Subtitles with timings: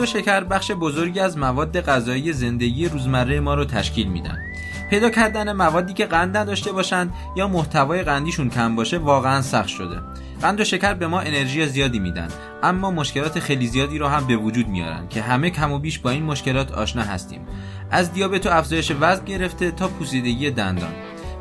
[0.00, 4.38] و شکر بخش بزرگی از مواد غذایی زندگی روزمره ما رو تشکیل میدن.
[4.90, 10.00] پیدا کردن موادی که قند نداشته باشند یا محتوای قندیشون کم باشه واقعا سخت شده.
[10.42, 12.28] قند و شکر به ما انرژی زیادی میدن
[12.62, 16.10] اما مشکلات خیلی زیادی رو هم به وجود میارن که همه کم و بیش با
[16.10, 17.40] این مشکلات آشنا هستیم.
[17.90, 20.92] از دیابت و افزایش وزن گرفته تا پوسیدگی دندان.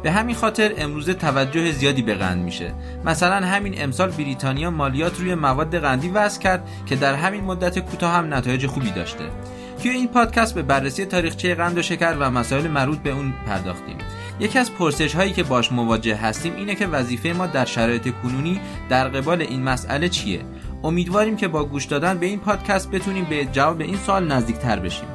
[0.04, 2.74] به همین خاطر امروزه توجه زیادی به قند میشه.
[3.06, 8.14] مثلا همین امسال بریتانیا مالیات روی مواد قندی وضع کرد که در همین مدت کوتاه
[8.14, 9.24] هم نتایج خوبی داشته.
[9.82, 13.98] توی این پادکست به بررسی تاریخچه قند و شکر و مسائل مربوط به اون پرداختیم.
[14.40, 18.62] یکی از پرسش هایی که باش مواجه هستیم اینه که وظیفه ما در شرایط کنونی
[18.90, 20.42] در قبال این مسئله چیه؟
[20.84, 25.08] امیدواریم که با گوش دادن به این پادکست بتونیم به جواب این سوال نزدیکتر بشیم.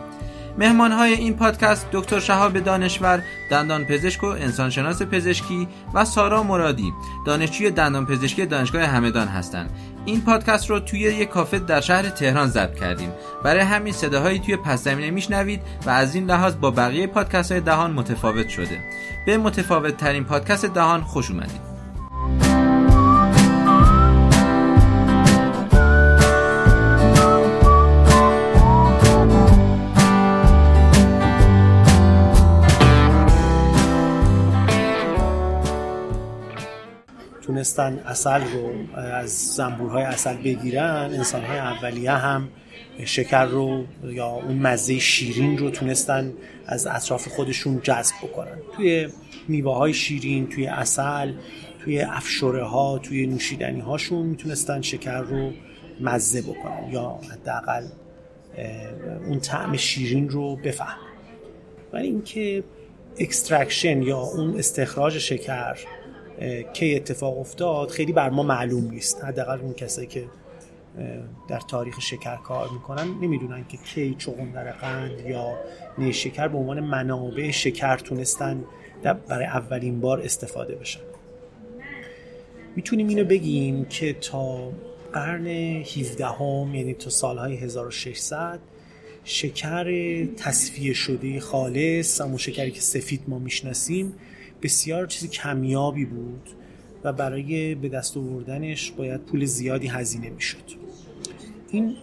[0.58, 6.92] مهمان های این پادکست دکتر شهاب دانشور دندان پزشک و انسانشناس پزشکی و سارا مرادی
[7.26, 9.70] دانشجوی دندان پزشکی دانشگاه همدان هستند.
[10.04, 13.12] این پادکست رو توی یک کافه در شهر تهران ضبط کردیم.
[13.42, 17.60] برای همین صداهایی توی پس زمینه میشنوید و از این لحاظ با بقیه پادکست های
[17.60, 18.78] دهان متفاوت شده.
[19.26, 21.73] به متفاوت ترین پادکست دهان خوش اومدید.
[37.54, 42.48] تونستن اصل رو از زنبورهای اصل بگیرن انسانهای اولیه هم
[43.04, 46.32] شکر رو یا اون مزه شیرین رو تونستن
[46.66, 48.58] از اطراف خودشون جذب بکنن.
[48.76, 49.08] توی
[49.48, 51.32] میوه های شیرین توی اصل
[51.78, 55.52] توی افشوره ها توی نوشیدنی هاشون می‌تونستن شکر رو
[56.00, 57.86] مزه بکنن یا حداقل
[59.26, 60.98] اون طعم شیرین رو بفهم
[61.92, 62.64] ولی اینکه
[63.18, 65.76] extraction یا اون استخراج شکر
[66.72, 69.24] کی اتفاق افتاد خیلی بر ما معلوم نیست.
[69.24, 70.24] حداقل اون کسایی که
[71.48, 75.58] در تاریخ شکر کار می‌کنن نمی‌دونن که کی چغندر قند یا
[75.98, 78.64] نیشکر به عنوان منابع شکر تونستن
[79.28, 81.00] برای اولین بار استفاده بشن.
[82.76, 84.72] می‌تونیم اینو بگیم که تا
[85.12, 88.58] قرن 17 هم یعنی تا سالهای 1600
[89.24, 89.84] شکر
[90.24, 94.14] تصفیه شده خالص همون شکری که سفید ما می‌شناسیم
[94.64, 96.50] بسیار چیز کمیابی بود
[97.04, 100.84] و برای به دست آوردنش باید پول زیادی هزینه می‌شد.
[101.70, 101.96] این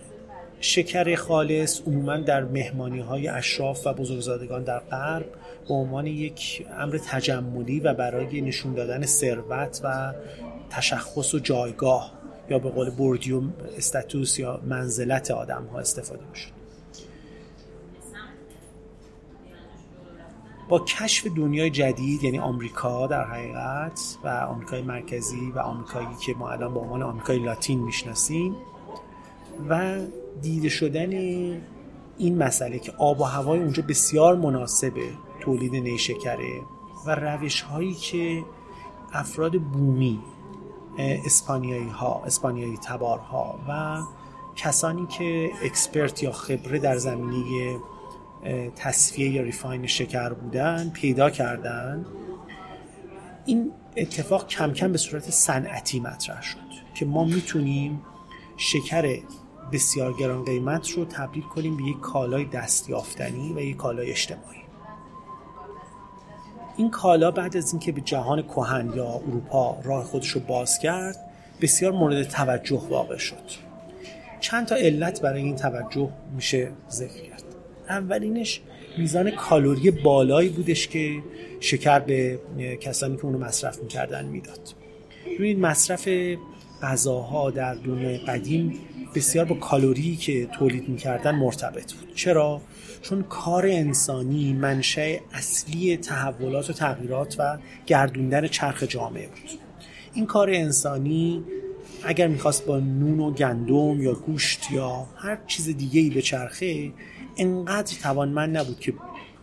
[0.60, 5.26] شکر خالص عموما در مهمانی های اشراف و بزرگزادگان در غرب
[5.68, 10.14] به عنوان یک امر تجملی و برای نشون دادن ثروت و
[10.70, 12.12] تشخص و جایگاه
[12.50, 13.42] یا به قول بردیو
[13.78, 16.61] استاتوس یا منزلت آدم ها استفاده می‌شد.
[20.72, 26.50] با کشف دنیای جدید یعنی آمریکا در حقیقت و آمریکای مرکزی و آمریکایی که ما
[26.50, 28.56] الان به عنوان آمریکای لاتین می‌شناسیم
[29.70, 30.00] و
[30.42, 31.12] دیده شدن
[32.18, 36.62] این مسئله که آب و هوای اونجا بسیار مناسبه تولید نیشکره
[37.08, 38.44] و روش هایی که
[39.14, 40.20] افراد بومی
[40.98, 44.02] اسپانیایی ها اسپانیایی تبارها و
[44.56, 47.78] کسانی که expert یا خبره در زمینه
[48.76, 52.06] تصفیه یا refine شکر بودن پیدا کردن.
[53.46, 56.58] این اتفاق کم کم به صورت صنعتی مطرح شد
[56.96, 58.02] که ما می‌تونیم
[58.58, 59.20] شکر
[59.72, 64.62] بسیار گران قیمت رو تبدیل کنیم به یک کالای دستیافتنی و یک کالای اجتماعی.
[66.78, 71.18] این کالا بعد از اینکه به جهان کهن یا اروپا راه خودش رو باز کرد
[71.62, 73.72] بسیار مورد توجه واقع شد.
[74.40, 77.44] چند تا علت برای این توجه میشه ذکر کرد.
[77.92, 78.62] اولینش
[78.98, 81.24] میزان کالری بالایی بودش که
[81.60, 82.40] شکر به
[82.82, 84.60] کسانی که اونو مصرف می‌کردن می‌داد.
[85.40, 86.10] این مصرف
[86.82, 88.80] غذاها در دنیای قدیم
[89.16, 92.16] بسیار با کالری که تولید می‌کردن مرتبط بود.
[92.16, 92.62] چرا؟
[93.02, 99.60] چون کار انسانی منشأ اصلی تحولات و تغییرات و گردوندن چرخ جامعه بود.
[100.14, 101.44] این کار انسانی
[102.04, 106.92] اگر می‌خواست با نون و گندم یا گوشت یا هر چیز دیگه ای به چرخه
[107.42, 108.94] انقدر توانمند نبود که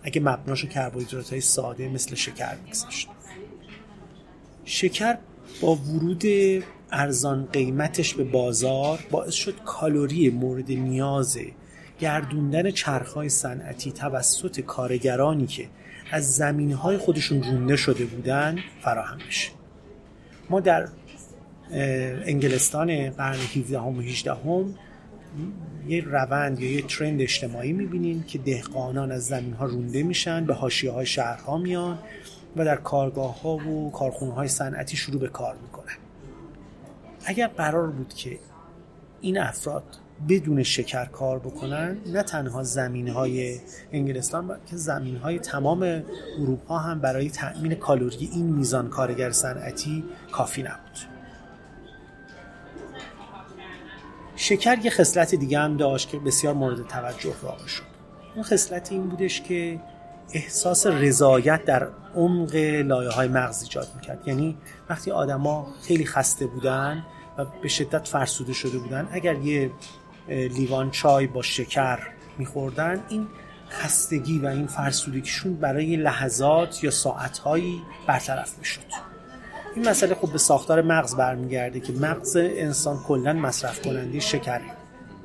[0.02, 3.08] اگه مبناشو کربوهیدرات های ساده مثل شکر میگذاشت
[4.64, 5.18] شکر
[5.60, 6.24] با ورود
[6.90, 11.38] ارزان قیمتش به بازار باعث شد کالری مورد نیاز
[12.00, 15.68] گردوندن چرخهای صنعتی توسط کارگرانی که
[16.10, 19.50] از زمینه های خودشون رونده شده بودن فراهم بشه.
[20.50, 20.88] ما در
[22.24, 24.74] انگلستان قرن 17 و 18 هم
[25.88, 30.54] یه روند یا یه ترند اجتماعی می‌بینیم که دهقانان از زمین ها رونده میشن به
[30.54, 31.98] حاشیه های شهرها میان
[32.56, 35.96] و در کارگاه ها و کارخونه های صنعتی شروع به کار می‌کنن.
[37.24, 38.38] اگر قرار بود که
[39.20, 39.84] این افراد
[40.28, 43.58] بدون شکر کار بکنن نه تنها زمین های
[43.92, 46.02] انگلستان بلکه زمین های تمام
[46.38, 51.17] اروپا هم برای تأمین کالری این میزان کارگر صنعتی کافی نبود.
[54.40, 57.82] شکر یه خصلت دیگه هم داشت که بسیار مورد توجه واقع شد.
[58.34, 59.80] اون خصلت این بودش که
[60.32, 62.54] احساس رضایت در عمق
[62.84, 64.28] لایه های مغز ایجاد می‌کرد.
[64.28, 64.56] یعنی
[64.88, 67.04] وقتی آدما خیلی خسته بودن
[67.38, 69.70] و به شدت فرسوده شده بودن اگر یه
[70.28, 71.98] لیوان چای با شکر
[72.38, 73.26] میخوردن این
[73.70, 79.07] خستگی و این فرسودگیشون برای لحظات یا ساعتهایی برطرف می‌شد.
[79.74, 84.60] این مسئله خب به ساختار مغز برمیگرده که مغز انسان کلا مصرف کننده شکر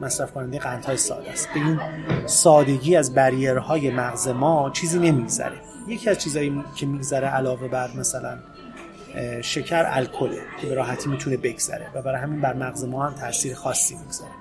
[0.01, 1.49] مصرف کننده قندهای ساده است.
[1.53, 1.79] به این
[2.25, 5.61] سادگی از بریرهای مغز ما چیزی نمیگذره.
[5.87, 8.37] یکی از چیزهایی که میگذره علاوه بر مثلا
[9.41, 13.55] شکر الکله که به راحتی می‌تونه بگذره و برای همین بر مغز ما هم تاثیر
[13.55, 14.31] خاصی می‌گذاره.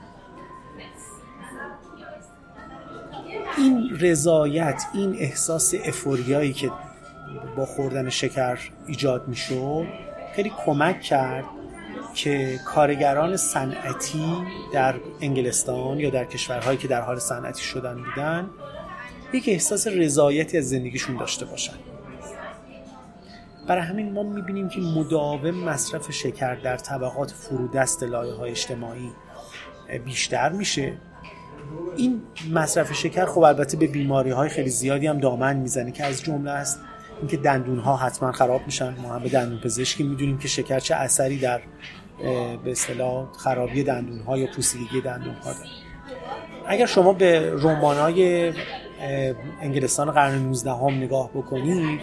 [3.59, 6.71] این رضایت این احساس افوریایی که
[7.57, 9.87] با خوردن شکر ایجاد می‌شد.
[10.35, 11.45] خیلی کمک کرد
[12.15, 14.37] که کارگران صنعتی
[14.73, 18.51] در انگلستان یا در کشورهایی که در حال صنعتی شدن بودن
[19.33, 21.75] یک احساس رضایتی از زندگیشون داشته باشن.
[23.69, 29.11] برای همین ما می‌بینیم که مداوم مصرف شکر در طبقات فرودست لایه های اجتماعی
[30.05, 30.93] بیشتر میشه.
[31.97, 32.23] این
[32.53, 36.51] مصرف شکر خب البته به بیماری های خیلی زیادی هم دامن می‌زنه که از جمله
[36.51, 36.81] است
[37.23, 38.97] اینکه دندون ها حتما خراب میشن.
[39.03, 41.61] ما هم به دندون پزشکی می‌دونیم که شکر چه اثری در
[42.65, 45.71] به اصطلاح خرابی دندون ها یا پوسیدگی دندون ها داره.
[46.67, 48.53] اگر شما به رمان های
[49.61, 52.01] انگلستان قرن 19 هم نگاه بکنید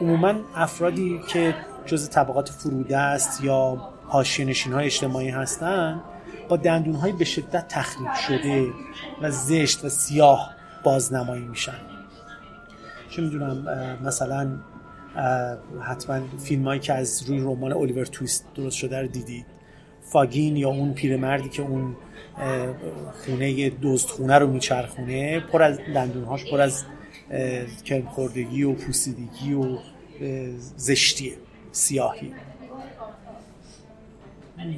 [0.00, 1.54] عموما افرادی که
[1.86, 6.00] جز طبقات فروده است یا حاشیه نشین های اجتماعی هستند
[6.48, 8.66] با دندون های به شدت تخریب شده
[9.22, 10.50] و زشت و سیاه
[10.84, 11.91] بازنمایی میشن.
[13.12, 14.58] چه می‌دونم مثلا
[15.80, 19.46] حتما فیلم هایی که از روی رمان الیور تویست درست شده رو دیدید.
[20.02, 21.96] فاگین یا اون پیرمردی که اون
[23.24, 26.84] خونه دوست خونه رو میچرخونه پر از دندونهاش پر از
[27.84, 29.78] کرم خوردگی و پوسیدگی و
[30.76, 31.32] زشتیه
[31.72, 32.32] سیاهی.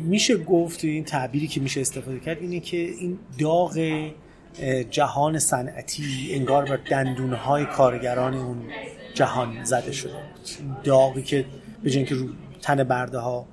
[0.00, 3.78] میشه گفت این تعبیری که میشه استفاده کرد اینه که این داغ
[4.90, 8.62] جهان صنعتی انگار بر دندونهای کارگران اون
[9.14, 10.16] جهان زده شده
[10.84, 11.44] داغی که
[11.82, 12.28] به که رو
[12.62, 13.46] تن برده ها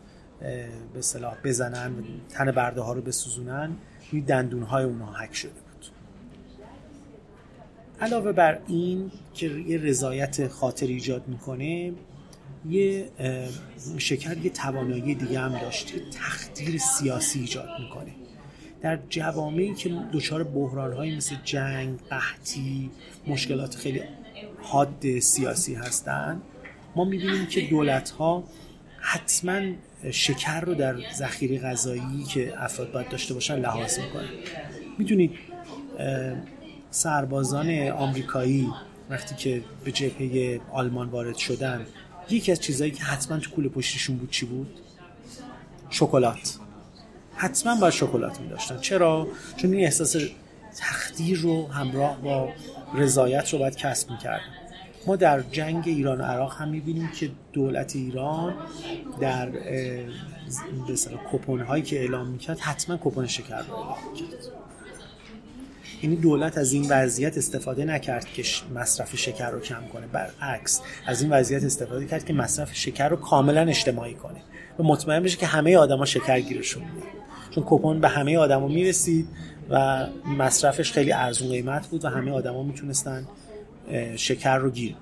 [0.93, 1.93] به صلاح بزنن
[2.29, 3.71] تن برده ها رو بسوزونن
[4.11, 5.85] روی دندون های اونها حک شده بود.
[8.01, 11.93] علاوه بر این که یه رضایت خاطر ایجاد می‌کنه
[12.69, 13.09] یه
[13.97, 18.11] شکر یه توانایی دیگه هم داشت تخدیر سیاسی ایجاد می‌کنه.
[18.81, 22.89] در جوامعی که دچار بحران های مثل جنگ، قحطی،
[23.27, 24.01] مشکلات خیلی
[24.61, 26.41] حاد سیاسی هستند
[26.95, 28.43] ما می‌بینیم که دولت ها
[28.99, 29.61] حتما
[30.11, 34.29] شکر رو در ذخیره غذایی که افراد باید داشته باشن لحاظ می‌کنن.
[34.97, 35.31] می‌دونید
[36.91, 38.69] سربازان آمریکایی
[39.09, 41.85] وقتی که به جبهه آلمان وارد شدن
[42.29, 44.79] یکی از چیزهایی که حتما تو کوله پشتشون بود چی بود؟
[45.89, 46.57] شکلات.
[47.41, 50.15] حتما باید شکلات می داشتن چرا؟ چون این احساس
[50.77, 52.49] تخدیر رو همراه با
[52.95, 54.43] رضایت رو باید کسب می‌کردن.
[55.07, 58.53] ما در جنگ ایران و عراق هم می‌بینیم که دولت ایران
[59.21, 59.51] در
[61.31, 64.39] کپون هایی که اعلام می‌کرد حتما کپون شکر رو اعلام می‌کرد.
[66.03, 68.43] یعنی دولت از این وضعیت استفاده نکرد که
[68.75, 70.07] مصرف شکر رو کم کنه.
[70.07, 74.41] برعکس از این وضعیت استفاده کرد که مصرف شکر رو کاملا اجتماعی کنه
[74.79, 77.21] و مطمئن بشه که همه آدما شکر گیرشون میاد
[77.51, 79.27] چون کپون به همه آدما می‌رسید
[79.69, 83.27] و مصرفش خیلی ارزون قیمت بود و همه آدما می‌تونستن
[84.15, 84.95] شکر رو گیر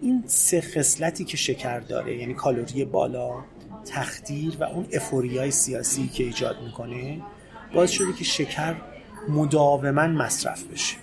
[0.00, 3.44] این سه خصلتی که شکر داره یعنی کالری بالا
[3.86, 7.20] تخدیر و اون افوریای سیاسی که ایجاد می‌کنه
[7.74, 8.76] باعث شده که شکر
[9.28, 10.96] مداوما مصرف بشه.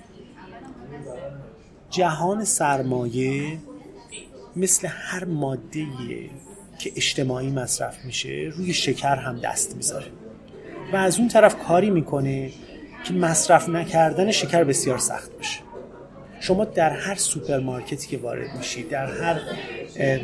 [1.89, 3.57] جهان سرمایه
[4.55, 5.85] مثل هر ماده
[6.79, 10.05] که اجتماعی مصرف میشه روی شکر هم دست می‌ذاره.
[10.93, 12.51] و از اون طرف کاری می‌کنه
[13.03, 15.59] که مصرف نکردن شکر بسیار سخت بشه.
[16.39, 19.39] شما در هر سوپرمارکتی که وارد میشید در هر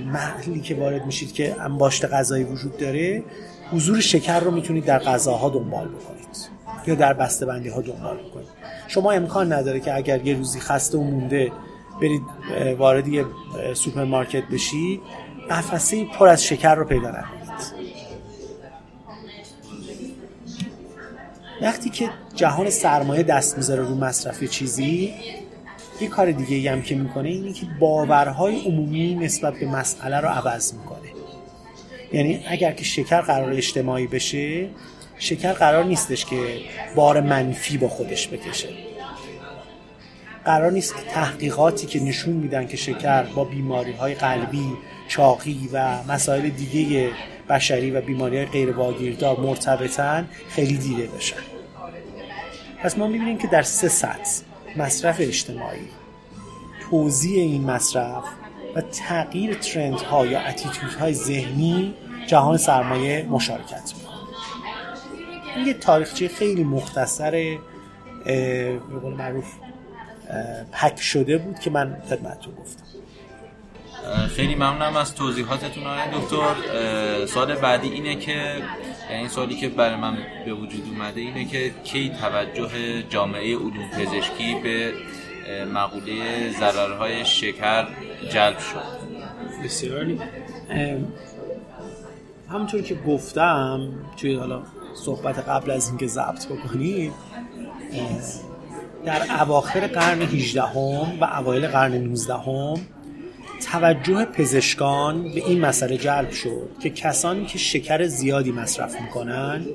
[0.06, 3.24] محلی که وارد میشید که انباشت غذایی وجود داره
[3.72, 6.22] حضور شکر رو می‌تونید در غذاها دنبال بکنید
[6.88, 8.48] یا در بندی ها دنبال بکنید.
[8.88, 11.52] شما امکان نداره که اگر یه روزی خسته و مونده
[12.02, 12.22] برید
[12.78, 13.26] وارد یه
[13.74, 15.02] سوپرمارکت بشید
[15.52, 17.42] قفسه پر از شکر رو پیدا نکنید.
[21.62, 25.14] وقتی که جهان سرمایه دست می‌ذاره رو مصرف چیزی
[26.02, 30.74] یه کار دیگه هم که می‌کنه اینه که باورهای عمومی نسبت به مسئله رو عوض
[30.74, 31.10] می‌کنه.
[32.14, 34.70] یعنی اگر که شکر قرار اجتماعی بشه
[35.18, 36.60] شکر قرار نیستش که
[36.96, 38.70] بار منفی با خودش بکشه.
[40.46, 46.04] قرار نیست که تحقیقاتی که نشون میدن که شکر با بیماری های قلبی چاقی و
[46.08, 47.10] مسائل دیگه
[47.50, 51.36] بشری و بیماری های غیر واگیردار مرتبطن خیلی دیده بشن
[52.84, 54.42] پس ما می‌بینیم که در سه سطح
[54.78, 55.88] مصرف اجتماعی
[56.90, 58.24] توضیح این مصرف
[58.76, 61.94] و تغییر ترند ها یا اتیتود های ذهنی
[62.28, 64.18] جهان سرمایه مشارکت می‌کنه.
[65.56, 67.32] این یه تاریخچه خیلی مختصر
[68.26, 69.46] به قول معروف
[70.72, 72.84] پک شده بود که من خدمتتون گفتم.
[74.36, 76.56] خیلی ممنونم از توضیحاتتون آقای دکتر.
[77.26, 78.64] سال بعدی اینه که
[79.12, 84.56] یعنی سوالی که برای من به وجود اومده اینه که کی توجه جامعه علوم پزشکی
[84.56, 84.94] به
[85.74, 87.88] مقوله ضررهای شکر
[88.30, 88.84] جلب شد؟
[89.64, 90.06] بسیار
[92.50, 94.64] همونطور که گفتم توی حالا
[94.96, 97.14] صحبت قبل از اینکه ضبط بکنید
[99.06, 102.78] در اواخر قرن 18 هم و اوایل قرن 19 هم
[103.72, 109.66] توجه پزشکان به این مسئله جلب شد که کسانی که شکر زیادی مصرف می‌کنن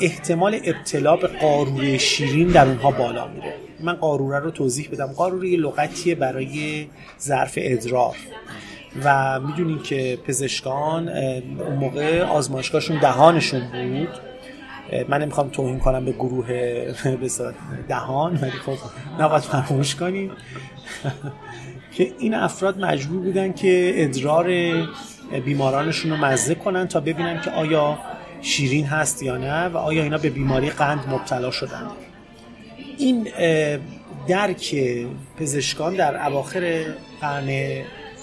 [0.00, 3.54] احتمال ابتلا به قاروره شیرین در اونها بالا میره.
[3.80, 5.06] من قاروره رو توضیح بدم.
[5.06, 6.86] قاروره یه لغتیه برای
[7.20, 8.16] ظرف ادرار.
[9.04, 14.27] و می‌دونین که پزشکان اون موقع آزمایشگاهشون دهانشون بود.
[15.08, 16.48] من نمی‌خوام توهین کنم به گروه
[17.88, 18.76] دهان ولی خب
[19.20, 20.30] نباید فراموش کنیم.
[21.92, 24.46] که این افراد مجبور بودن که ادرار
[25.44, 27.98] بیمارانشون رو مزه کنن تا ببینن که آیا
[28.42, 31.86] شیرین هست یا نه و آیا اینا به بیماری قند مبتلا شدن.
[32.98, 33.28] این
[34.28, 34.74] درک
[35.40, 36.84] پزشکان در اواخر
[37.20, 37.48] قرن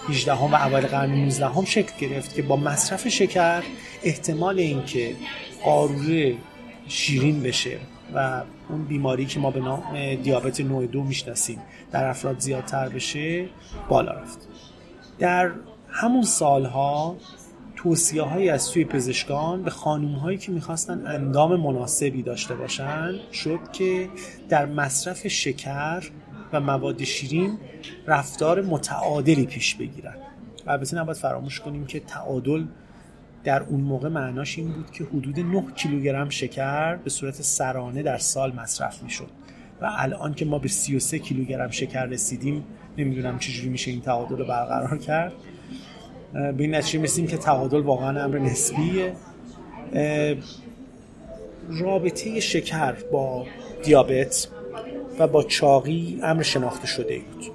[0.09, 3.63] 18 هم و اوایل قرن 19 هم شکل گرفت که با مصرف شکر
[4.03, 5.15] احتمال اینکه
[5.63, 6.35] قاروره
[6.87, 7.77] شیرین بشه
[8.13, 11.59] و اون بیماری که ما به نام دیابت نوع دو می‌شناسیم
[11.91, 13.45] در افراد زیادتر بشه
[13.89, 14.47] بالا رفت.
[15.19, 15.51] در
[15.89, 17.17] همون سالها
[17.75, 23.59] توصیه هایی از سوی پزشکان به خانوم هایی که می‌خواستن اندام مناسبی داشته باشن شد
[23.73, 24.09] که
[24.49, 26.11] در مصرف شکر
[26.53, 27.57] و مواد شیرین
[28.07, 30.15] رفتار متعادلی پیش بگیرن.
[30.67, 32.65] البته نباید فراموش کنیم که تعادل
[33.45, 38.17] در اون موقع معناش این بود که حدود 9 کیلوگرم شکر به صورت سرانه در
[38.17, 39.29] سال مصرف می‌شد.
[39.81, 42.63] و الان که ما به 33 کیلوگرم شکر رسیدیم
[42.97, 45.33] نمی‌دونم چجوری میشه این تعادل رو برقرار کرد.
[46.33, 49.13] به این نتیجه میسیم که تعادل واقعا امر نسبیه.
[51.69, 53.45] رابطه شکر با
[53.83, 54.47] دیابت
[55.19, 57.54] و با چاقی امر شناخته شده بود.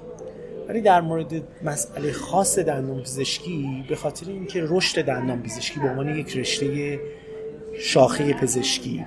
[0.69, 6.17] ولی در مورد مسئله خاص دندان پزشکی به خاطر اینکه رشد دندان پزشکی به عنوان
[6.19, 6.99] یک رشته
[7.79, 9.05] شاخه پزشکی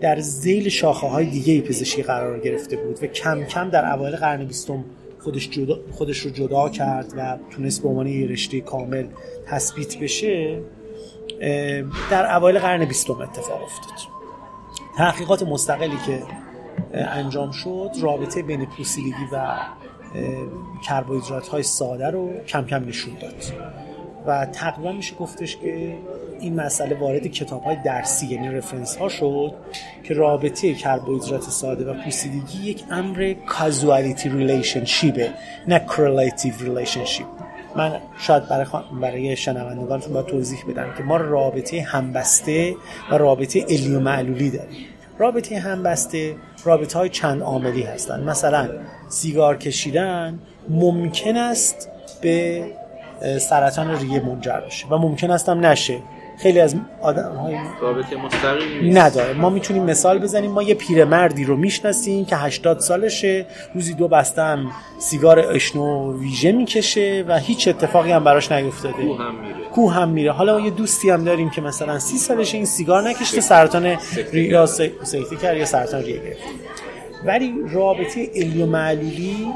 [0.00, 4.44] در زیل شاخه های دیگه پزشکی قرار گرفته بود و کم کم در اوایل قرن
[4.44, 4.84] بیستم
[5.20, 9.06] خودش, جدا خودش رو جدا کرد و تونست به عنوان یک رشته کامل
[9.46, 10.60] تثبیت بشه
[12.10, 13.98] در اوایل قرن بیستم اتفاق افتاد.
[14.96, 16.22] تحقیقات مستقلی که
[16.94, 19.58] انجام شد رابطه بین پوسیدگی و
[20.84, 23.34] کربوهیدرات های ساده رو کم کم نشون داد.
[24.26, 25.94] و تقریبا میشه گفتش که
[26.40, 29.54] این مسئله وارد کتاب های درسی یعنی reference ها شد
[30.04, 35.30] که رابطه کربوهیدرات ساده و پوسیدگی یک امر causality relationship ه
[35.68, 37.26] نه correlative relationship
[37.76, 38.66] من شاید برای,
[39.00, 42.76] برای شنوندگانتون باید توضیح بدم که ما رابطه همبسته
[43.10, 44.86] و رابطه علی و معلولی داریم.
[45.18, 48.68] رابطه همبسته رابطه های چند عاملی هستند مثلا
[49.08, 52.64] سیگار کشیدن ممکن است به
[53.38, 55.98] سرطان ریه منجر بشه و ممکن است هم نشه.
[56.42, 57.56] خیلی از آدم های
[58.24, 59.34] مستقیم نداره.
[59.34, 60.50] ما می‌تونیم مثال بزنیم.
[60.50, 63.46] ما یه پیرمردی رو می‌شناسیم که 80 سالشه.
[63.74, 68.94] روزی دو بسته هم سیگار اشنو ویژه می‌کشه و هیچ اتفاقی هم براش نیفتاده.
[69.02, 69.54] کوه هم میره.
[69.74, 70.32] کوه هم میره.
[70.32, 73.96] حالا یه دوستی هم داریم که مثلا 30 سالشه این سیگار نکشته سرطان
[74.32, 76.42] ریه سکته کرد یا سرطان ریه گرفت.
[77.24, 79.46] ولی رابطه الی و معلولی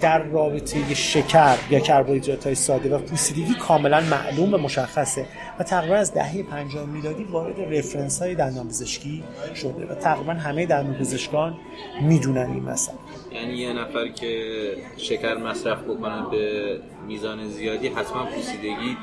[0.00, 5.26] در رابطه شکر یا کربوهیدرات های ساده و پوسیدگی کاملا معلوم و مشخصه
[5.58, 9.24] و تقریبا از دهه 50 میلادی وارد رفرنس های دندان پزشکی
[9.54, 11.58] شده و تقریبا همه دندان پزشکان
[12.02, 12.94] می‌دونن این مثلا
[13.32, 14.52] یعنی یه نفر که
[14.96, 18.96] شکر مصرف بکنه به میزان زیادی حتما پوسیدگی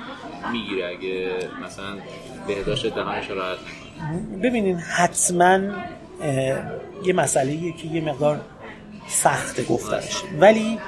[0.51, 1.29] می‌گیره اگه
[1.65, 1.97] مثلا
[2.47, 4.38] بهداشت دهانش راحت نکنه.
[4.43, 5.59] ببینین حتما
[7.05, 8.41] یه مسئله که یه مقدار
[9.08, 10.24] سخته گفتنش.
[10.40, 10.80] ولی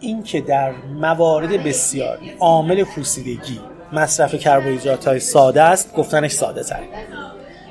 [0.00, 3.60] این که در موارد بسیار عامل پوسیدگی
[3.92, 6.82] مصرف کربوهیدرات های ساده است گفتنش ساده تر.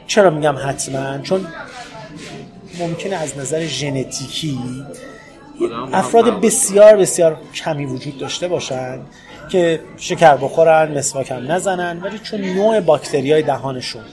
[0.07, 1.47] چرا میگم حتما؟ چون
[2.79, 4.59] ممکنه از نظر ژنتیکی
[5.93, 9.07] افراد بسیار بسیار کمی وجود داشته باشند
[9.49, 14.03] که شکر بخورن مسواک هم نزنن ولی چون نوع باکتری های دهانشون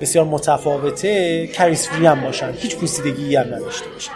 [0.00, 2.52] بسیار متفاوته کریس فری هم باشن.
[2.52, 4.12] هیچ پوسیدگی هم نداشته باشن.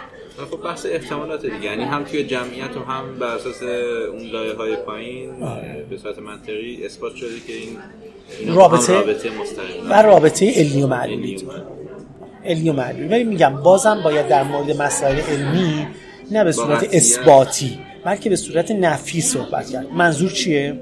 [0.51, 1.63] خب بحث احتمالات دیگه.
[1.63, 3.63] یعنی هم توی جمعیت و هم بر اساس
[4.11, 5.85] اون لایه های پایین آره.
[5.89, 9.29] به صورت منطقی اثبات شده که این رابطه رابطه
[9.89, 11.47] و رابطه علمی و معلولی
[12.45, 15.87] علمی و معلولی ولی میگم بازم باید در مورد مسائل علمی
[16.31, 19.91] نه به صورت اثباتی بلکه به صورت نفی صحبت کرد.
[19.91, 20.81] منظور چیه؟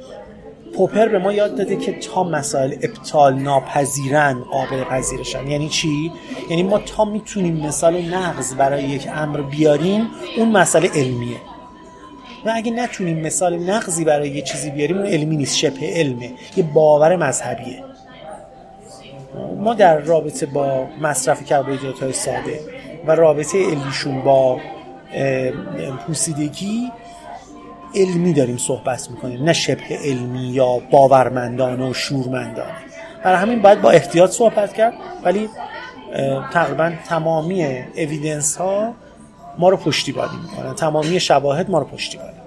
[0.75, 5.47] پوپر به ما یاد داده که تا مسائل ابطال ناپذیرن قابل پذیرشن.
[5.47, 6.11] یعنی چی؟
[6.49, 11.37] یعنی ما تا می‌تونیم مثال نقض برای یک امر بیاریم اون مسئله علمیه.
[12.45, 16.31] و اگه نتونیم مثال نقضی برای یه چیزی بیاریم اون علمی نیست شبه علمه.
[16.57, 17.83] یه باور مذهبیه.
[19.57, 22.59] ما در رابطه با مصرف کربوهیدرات های ساده
[23.07, 24.59] و رابطه علیشون با
[26.07, 26.91] پوسیدگی
[27.95, 32.75] علمی داریم صحبت می‌کنیم نه شبه علمی یا باورمندانه و شورمندانه
[33.23, 35.49] برای همین باید با احتیاط صحبت کرد ولی
[36.53, 37.63] تقریبا تمامی
[37.95, 38.93] اویدنس ها
[39.57, 42.43] ما رو پشتیبانی می‌کنن تمامی شواهد ما رو پشتیبانی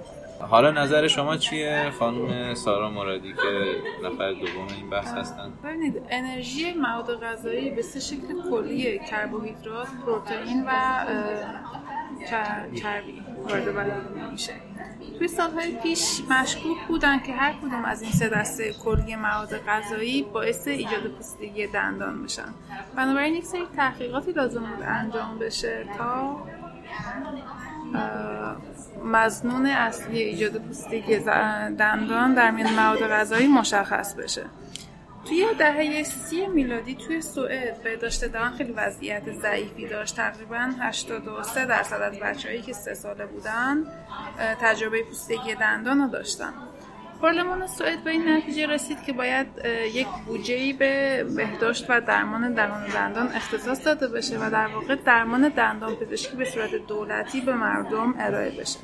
[0.49, 6.73] حالا نظر شما چیه خانم سارا مرادی که نفر دوم این بحث هستن؟ ببینید انرژی
[6.73, 10.71] مواد غذایی به سه شکل کلی کربوهیدرات پروتئین و
[12.75, 14.53] چربی وارد بدن میشه.
[15.17, 20.23] توی سالهای پیش مشکوک بودن که هر کدوم از این سه دسته کلی مواد غذایی
[20.23, 22.53] باعث ایجاد پوسیدگی دندان بشن.
[22.95, 26.37] بنابراین یک سری تحقیقاتی لازم بود انجام بشه تا
[29.03, 34.45] مزنون اصلی ایجاد پوسیدگی دندان در میان مواد غذایی مشخص بشه.
[35.27, 40.15] توی دهه سی میلادی توی سوئد بهداشت دهان خیلی وضعیت ضعیفی داشت.
[40.15, 43.83] تقریبا 83 درصد از بچههایی که سه ساله بودن
[44.61, 46.53] تجربه پوستگی دندان رو داشتن.
[47.21, 49.47] پارلمان سوئد به این نتیجه رسید که باید
[49.93, 52.55] یک بودجه‌ای به بهداشت و درمان و
[52.93, 58.15] دندان اختصاص داده بشه و در واقع درمان دندان پزشکی به صورت دولتی به مردم
[58.19, 58.79] ارائه بشه.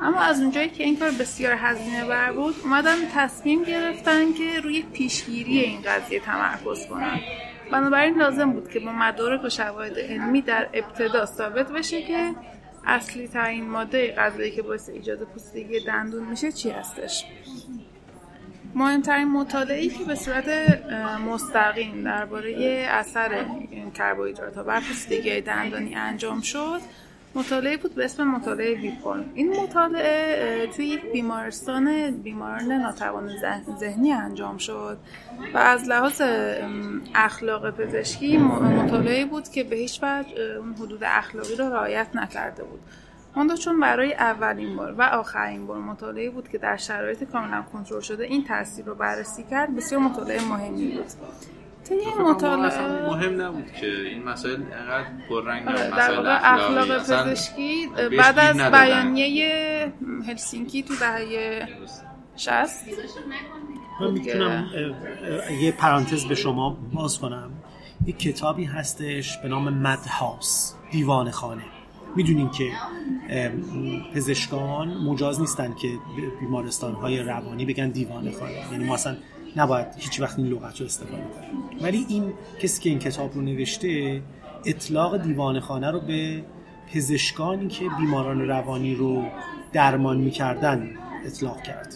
[0.00, 4.82] اما از اونجایی که این کار بسیار هزینه بر بود اومدن تصمیم گرفتن که روی
[4.82, 7.20] پیشگیری این قضیه تمرکز کنن.
[7.72, 12.34] بنابراین لازم بود که با مدارک و شواهد علمی در ابتدا ثابت بشه که
[12.86, 17.24] اصلی ترین ماده غذایی که باعث ایجاد پوستگی دندون میشه چی هستش.
[18.74, 20.48] مهمترین مطالعه‌ای که به صورت
[21.28, 23.44] مستقیم درباره اثر
[23.94, 26.80] کربوهیدرات ها بر پوستگی دندانی انجام شد
[27.34, 33.30] مطالعه بود به اسم مطالعه ویپورن این مطالعه توی یک بیمارستان بیماران ناتوان
[33.80, 34.98] ذهنی انجام شد
[35.54, 36.22] و از لحاظ
[37.14, 42.80] اخلاق پزشکی مطالعه بود که به هیچ وجه اون حدود اخلاقی رو رعایت نکرده بود.
[43.36, 48.00] منتها چون برای اولین بار و آخرین بار مطالعه بود که در شرایط کاملا کنترل
[48.00, 51.06] شده این تاثیر رو بررسی کرد بسیار مطالعه مهمی بود.
[52.20, 58.56] مطالعه مهم نبود که این مسائل انقدر پررنگ آره، در واقع اخلاق پزشکی بعد از
[58.72, 59.92] بیانیه
[60.28, 61.68] هلسینکی تو دهه
[62.36, 62.70] 60
[64.00, 64.66] من می‌تونم
[65.60, 67.50] یه پرانتز به شما باز کنم.
[68.06, 71.62] یک کتابی هستش به نام مدهاس دیوان خانه.
[72.16, 72.70] می‌دونین که
[74.14, 75.88] پزشکان مجاز نیستن که
[76.40, 78.72] بیمارستان های روانی بگن دیوان خانه.
[78.72, 79.16] یعنی ما اصلا
[79.56, 83.40] نباید هیچ وقت این لغت رو استفاده کنیم ولی این کسی که این کتاب رو
[83.40, 84.22] نوشته
[84.66, 86.44] اطلاق دیوان خانه رو به
[86.92, 89.24] پزشکانی که بیماران روانی رو
[89.72, 90.90] درمان می‌کردن
[91.26, 91.94] اطلاق کرد.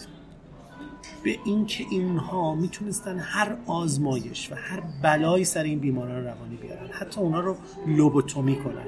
[1.23, 7.21] به اینکه اینها می‌تونستن هر آزمایش و هر بلایی سر این بیماران روانی بیارن حتی
[7.21, 7.55] اونا رو
[7.87, 8.87] لوبوتومی کنن.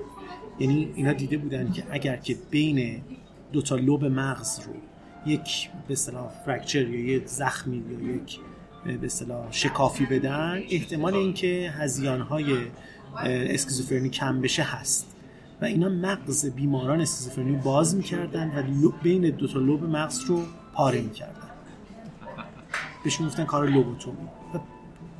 [0.59, 3.01] یعنی اینا دیده بودن که اگر که بین
[3.51, 4.73] دو تا لوب مغز رو
[5.31, 8.39] یک به اصطلاح فرکچر یا یک زخمی یا یک
[8.85, 12.57] به اصطلاح شکافی بدن احتمال اینکه هزیان های
[13.23, 15.15] اسکیزوفرنی کم بشه هست.
[15.61, 21.01] و اینا مغز بیماران اسکیزوفرنی باز می‌کردن و بین دو تا لوب مغز رو پاره
[21.01, 21.49] می‌کردن.
[23.03, 24.27] بهشون گفتن کار لوبوتومی.
[24.53, 24.59] و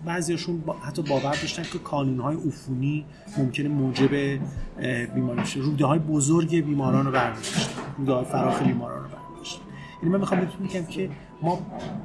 [0.06, 1.80] بعضیاشون حتی باور داشتن که
[2.22, 3.06] های عفونی
[3.38, 4.40] ممکنه موجب
[5.16, 5.60] بیماری بشه.
[5.60, 7.62] روده های بزرگ بیماران رو برداشتن.
[7.98, 9.62] روده های فراخ بیماران رو برداشتن.
[10.02, 11.10] یعنی من می‌خوام بهتون که
[11.42, 11.60] ما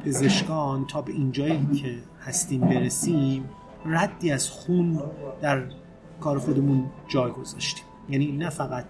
[0.05, 3.44] پزشکان تا به اینجایی که هستیم برسیم
[3.87, 5.03] ردی از خون
[5.40, 5.62] در
[6.20, 7.85] کار خودمون جای گذاشتیم.
[8.09, 8.87] یعنی نه فقط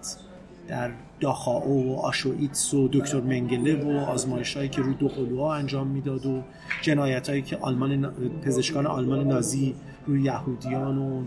[0.67, 5.87] در داخاو و آشویتس و دکتر منگله و آزمایش هایی که رو دو قلوها انجام
[5.87, 6.41] می‌داد و
[6.81, 9.75] جنایت هایی که آلمان پزشکان آلمان نازی
[10.07, 11.23] روی یهودیان و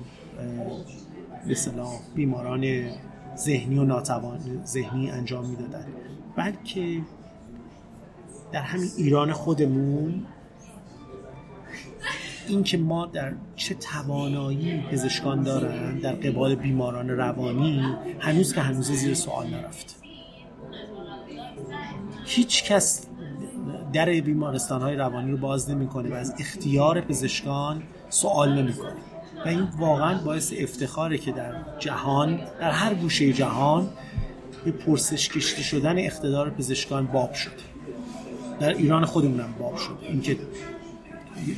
[1.46, 1.56] به
[2.14, 2.64] بیماران
[3.36, 5.86] ذهنی و ناتوان ذهنی انجام می‌دادن
[6.36, 7.00] بلکه
[8.52, 10.26] در همین ایران خودمون.
[12.48, 19.14] اینکه ما در چه توانایی پزشکان دارن در قبال بیماران روانی هنوز که هنوز زیر
[19.14, 19.94] سوال نرفته
[22.26, 23.06] هیچ کس
[23.92, 28.92] در بیمارستان های روانی رو باز نمی‌کنه و از اختیار پزشکان سوال نمی‌کنه.
[29.44, 33.88] و این واقعا باعث افتخاره که در جهان در هر گوشه جهان
[34.64, 37.69] به پرسش کشته شدن اقتدار پزشکان باب شده
[38.60, 40.38] در ایران خودمونم باب شده اینکه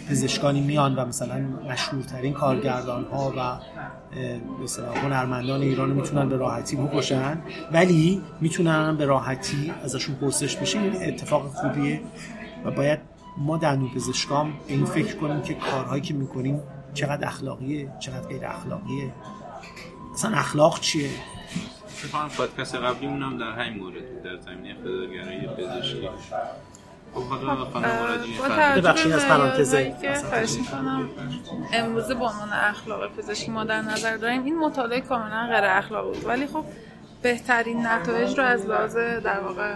[0.09, 1.38] پزشکانی میان و مثلا
[1.71, 3.61] مشهورترین کارگردان ها و
[4.62, 7.43] مثلا هنرمندان ایران می‌تونن به راحتی بکشن.
[7.73, 10.79] ولی می‌تونن به راحتی ازشون پرسش بشه.
[10.79, 12.01] این اتفاق خوبیه
[12.65, 12.99] و باید
[13.38, 16.61] ما در نوع پزشکام این فکر کنیم که کارهایی که می‌کنیم
[16.95, 19.12] چقدر اخلاقیه چقدر غیر اخلاقیه.
[20.15, 21.11] اصلا اخلاق چیه؟
[21.87, 26.09] فکر پادکست قبلی اونم در همین مورد در زمینه اقتدارگرایی پزشکی.
[28.77, 29.94] ببخشید از پرانتزه.
[30.29, 31.09] خواهش می‌کنم.
[31.72, 34.44] امروزه به عنوان اخلاق پزشکی ما در نظر داریم.
[34.44, 36.27] این مطالعه کاملا غیر اخلاقی بود.
[36.27, 36.64] ولی خب
[37.22, 39.75] بهترین نتایج رو از لحاظ در واقع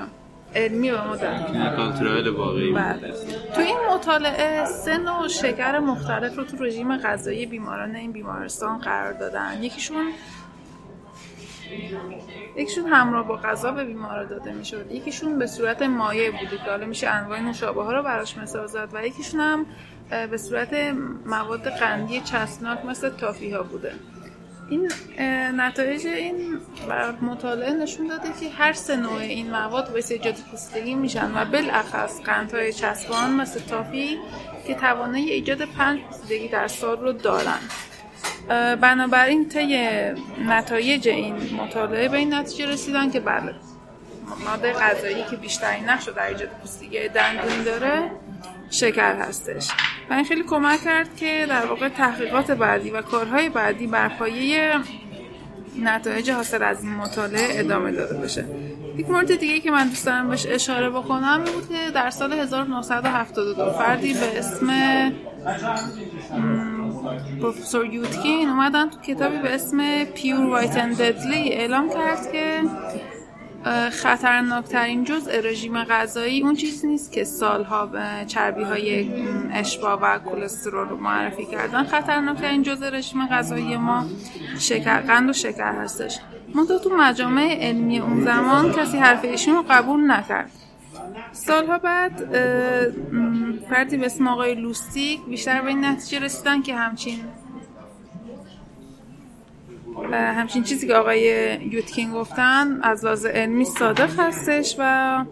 [0.54, 1.16] علمی به ما
[2.36, 3.14] واقعی بله.
[3.54, 9.12] تو این مطالعه سن و شکر مختلف رو تو رژیم غذایی بیماران این بیمارستان قرار
[9.12, 9.62] دادن.
[9.62, 10.12] یکیشون
[12.56, 14.92] یکیشون همراه با غذا به بیمارا داده می‌شد.
[14.92, 18.88] یکیشون به صورت مایع بوده که حالا میشه انواع نوشابه ها رو براش مثال زد.
[18.92, 19.66] و یکیشون هم
[20.30, 20.74] به صورت
[21.26, 23.92] مواد قندی چسبناک مثل تافی ها بوده.
[24.68, 24.92] این
[25.56, 26.58] نتایج این
[27.22, 32.20] مطالعه نشون داده که هر سه نوع این مواد باعث ایجاد پوستگی میشن و بالاخص
[32.20, 34.18] قندهای چسبان مثل تافی
[34.66, 37.58] که توانایی ایجاد پنج پوستگی در سال رو دارن.
[38.80, 39.78] بنابراین طی
[40.46, 43.54] نتایج این مطالعه به این نتیجه رسیدن که بله
[44.44, 48.10] ماده غذایی که بیشترین نقش در ایجاد پوستگی دندون داره
[48.70, 49.70] شکر هستش.
[50.10, 54.74] و این خیلی کمک کرد که در واقع تحقیقات بعدی و کارهای بعدی بر پایه
[55.82, 58.44] نتایج حاصل از این مطالعه ادامه داده بشه.
[58.96, 62.32] یک مورد دیگه که من دوست دارم بهش اشاره بکنم این بود که در سال
[62.32, 64.66] 1972 فردی به اسم
[67.40, 72.62] پروفسور یوتکین اومدن تو کتابی به اسم پیور وایت اند ددلی اعلام کرد که
[73.90, 77.90] خطرناکترین جزء رژیم غذایی اون چیزی نیست که سالها
[78.26, 79.10] چربی های
[79.52, 81.84] اشبا و کلسترول رو معرفی کردن.
[81.84, 84.04] خطرناکترین جزء رژیم غذایی ما
[84.58, 86.18] شکر قند و شکر هستش.
[86.54, 90.50] منتها تو مجامع علمی اون زمان کسی حرف ایشون رو قبول نکرد.
[91.32, 92.12] سالها بعد
[93.70, 97.18] فردی به اسم آقای لوستیگ بیشتر به این نتیجه رسیدن که همچین
[100.12, 101.22] همچین چیزی که آقای
[101.70, 105.24] یودکین گفتن از لحاظ علمی صادق هستش و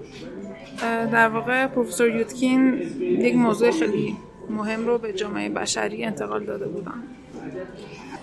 [1.12, 4.16] در واقع پروفسور یودکین یک موضوع خیلی
[4.50, 7.02] مهم رو به جامعه بشری انتقال داده بودن.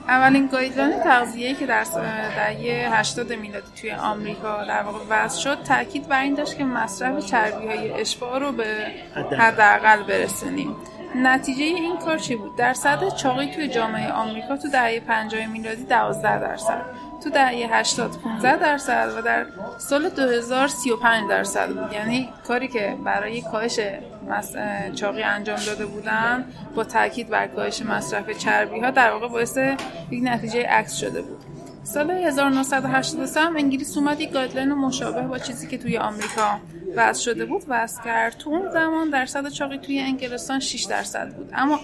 [0.08, 6.08] اولین guideline تغذیه که در دهه 80 میلادی توی آمریکا در واقع وضع شد تاکید
[6.08, 8.66] بر این داشت که مصرف چربی های اشباع رو به
[9.40, 10.04] حداقل.
[10.04, 10.76] برسونیم.
[11.16, 16.40] نتیجه این کار چی بود؟ درصد چاقی توی جامعه آمریکا تو دهه 50 میلادی 12
[16.40, 16.82] درصد
[17.24, 19.46] تو دهه 80 15 درصد و در
[19.78, 21.94] سال 2035 درصد بود.
[21.94, 23.80] یعنی کاری که برای کاهش
[24.96, 29.58] چاقی انجام داده بودن با تاکید بر کاهش مصرف چربی ها در واقع باعث
[30.12, 31.38] یک نتیجه عکس شده بود.
[31.84, 36.60] سال 1983 هم انگلیس اومد یک گایدلاین مشابه با چیزی که توی آمریکا
[36.96, 37.64] وضع شده بود.
[37.68, 38.38] وضع کرد.
[38.38, 41.50] تو اون زمان درصد چاقی توی انگلستان 6 درصد بود.
[41.54, 41.80] اما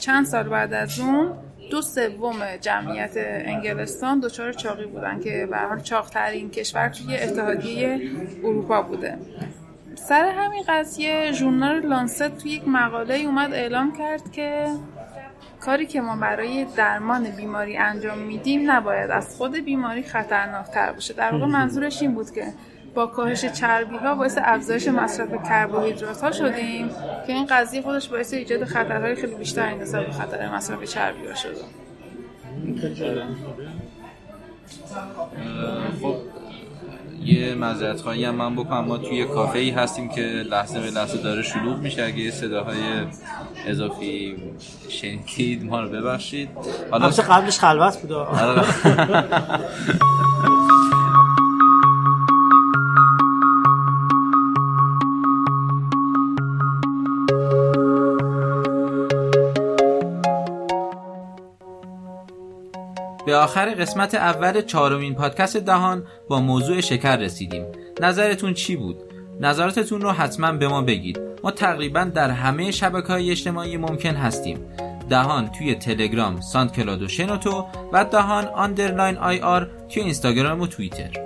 [0.00, 1.32] چند سال بعد از اون
[1.70, 8.10] دو سوم جمعیت انگلستان دچار چاقی بودن که به حال چاقترین کشور توی اتحادیه
[8.44, 9.18] اروپا بوده.
[9.96, 14.66] سر همین قضیه ژورنال لانست توی یک مقاله اومد اعلام کرد که
[15.60, 21.14] کاری که ما برای درمان بیماری انجام میدیم نباید از خود بیماری خطرناکتر باشه.
[21.14, 22.44] در واقع منظورش این بود که
[22.94, 26.88] با کاهش چربی ها باعث افزایش مصرف کربوهیدرات ها شدیم
[27.26, 31.34] که این قضیه خودش باعث ایجاد خطرهای خیلی بیشتر نسبت به خطر مصرف چربی ها
[31.34, 31.60] شده.
[36.02, 36.16] خب
[37.26, 38.84] یه مذارت خواهی هم من بکنم.
[38.84, 42.04] ما توی کافه ای هستیم که لحظه به لحظه داره شلوغ میشه.
[42.04, 42.78] اگه صداهای
[43.66, 44.36] اضافی
[44.88, 46.48] شنیدید ما رو ببخشید.
[46.90, 48.12] حالا قبلش خلوت بود.
[63.36, 67.64] آخر قسمت اول چهارمین پادکست دهان با موضوع شکر رسیدیم.
[68.00, 68.96] نظرتون چی بود؟
[69.40, 71.20] نظراتتون رو حتما به ما بگید.
[71.42, 74.58] ما تقریبا در همه شبکه های اجتماعی ممکن هستیم.
[75.10, 81.25] دهان توی تلگرام، SoundCloud و شنوتو و دهان underline IR توی اینستاگرام و توییتر.